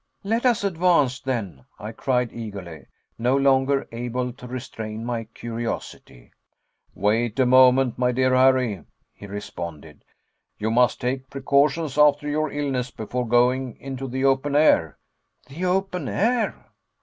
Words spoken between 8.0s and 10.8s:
dear Harry," he responded; "you